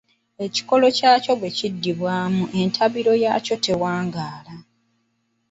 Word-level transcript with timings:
Ekikolo 0.45 0.85
kyakyo 0.97 1.33
bwe 1.39 1.49
kiddibwamu 1.57 2.43
entabiro 2.61 3.13
yaakyo 3.23 3.55
tewaangaala. 3.65 4.55